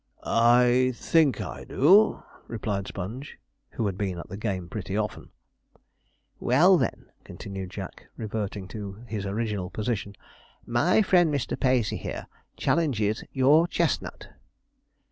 'I 0.25 0.93
think 0.95 1.41
I 1.41 1.63
do,' 1.63 2.23
replied 2.47 2.87
Sponge 2.87 3.37
who 3.73 3.85
had 3.85 3.99
been 3.99 4.17
at 4.17 4.29
the 4.29 4.35
game 4.35 4.67
pretty 4.67 4.97
often. 4.97 5.29
'Well, 6.39 6.75
then,' 6.79 7.11
continued 7.23 7.69
Jack, 7.69 8.07
reverting 8.17 8.67
to 8.69 8.93
his 9.05 9.27
original 9.27 9.69
position, 9.69 10.15
'my 10.65 11.03
friend, 11.03 11.31
Mr. 11.31 11.55
Pacey 11.55 11.97
here, 11.97 12.25
challenges 12.57 13.23
your 13.31 13.67
chestnut.' 13.67 14.29